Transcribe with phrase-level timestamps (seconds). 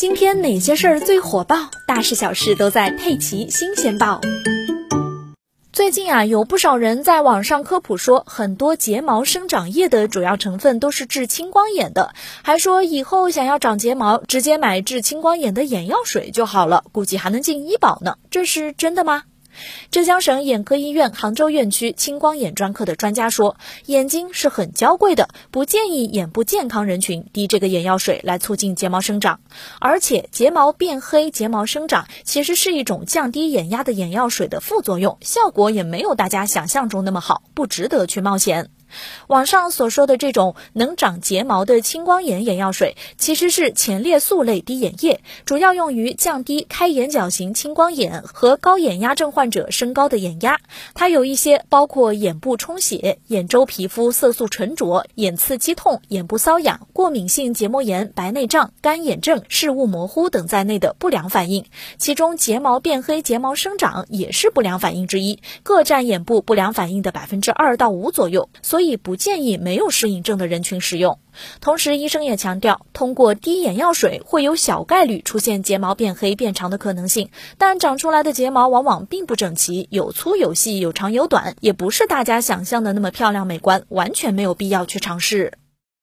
[0.00, 1.70] 今天哪些事儿最火爆？
[1.86, 4.18] 大事小事都在《佩奇新鲜报》。
[5.74, 18.16] 最近啊，有不少人在网上科普说，很多睫毛生长液的主要成分都是治青光眼的，还说以后想要长睫毛，直接买治青光眼的眼药水就好了，估计还能进医保呢。
[18.30, 19.24] 这是真的吗？
[19.90, 23.56] 浙江省眼科医院杭州院区青光眼专科的专家说，
[23.86, 29.40] 眼睛是很娇贵的，不建议眼部健康人群滴这个眼药水来促进睫毛生长。
[29.80, 38.70] 而且，睫毛变黑、睫毛生长其实是一种降低眼压的眼药水的副作用，效果也没有大家想象中那么好，不值得去冒险。
[39.26, 50.60] 网上所说的这种能长睫毛的青光眼眼药水，其实是前列素类滴眼液，主要用于降低开眼角型青光眼和高眼压症患者升高的眼压。
[50.94, 61.64] 它有一些包括眼部充血、眼周皮肤色素沉着、眼刺激痛、眼部瘙痒、过敏性结膜炎、白内障、干眼症、视物模糊等在内的不良反应，
[61.98, 68.48] 其中睫毛变黑、睫毛生长也是不良反应之一，各占眼部不良反应的百分之二到五左右。
[68.62, 71.18] 所所以不建议没有适应症的人群使用。
[71.60, 85.59] 同时，医生也强调，通过滴眼药水会有小概率出现睫毛变黑变长的可能性，但长出来的睫毛往往并不整齐，有粗有细，有长有短，也不是大家想象的那么漂亮美观，完全没有必要去尝试。